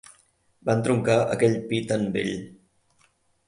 Van 0.69 0.81
troncar 0.87 1.17
aquell 1.35 1.55
pi 1.69 1.83
tan 1.93 2.09
vell. 2.17 2.35